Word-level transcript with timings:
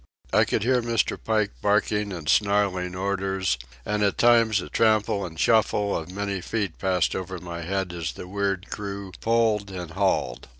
I 0.33 0.45
could 0.45 0.63
hear 0.63 0.81
Mr. 0.81 1.15
Pike 1.23 1.51
barking 1.61 2.11
and 2.11 2.27
snarling 2.27 2.95
orders, 2.95 3.59
and 3.85 4.01
at 4.01 4.17
times 4.17 4.59
a 4.59 4.67
trample 4.67 5.23
and 5.27 5.39
shuffle 5.39 5.95
of 5.95 6.11
many 6.11 6.41
feet 6.41 6.79
passed 6.79 7.15
over 7.15 7.37
my 7.37 7.61
head 7.61 7.93
as 7.93 8.13
the 8.13 8.27
weird 8.27 8.71
crew 8.71 9.11
pulled 9.21 9.69
and 9.69 9.91
hauled. 9.91 10.47